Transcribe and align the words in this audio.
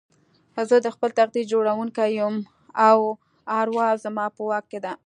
زه 0.69 0.77
د 0.81 0.87
خپل 0.95 1.09
تقدير 1.19 1.45
جوړوونکی 1.53 2.09
يم 2.19 2.35
او 2.89 2.99
اروا 3.59 3.89
زما 4.03 4.25
په 4.35 4.41
واک 4.49 4.65
کې 4.71 4.79
ده. 4.85 4.93